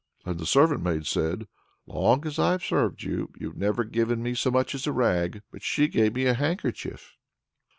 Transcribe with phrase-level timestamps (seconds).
[0.25, 1.45] And the servant maid said,
[1.85, 5.61] "Long as I've served you, you've never given me so much as a rag; but
[5.61, 7.17] she gave me a handkerchief."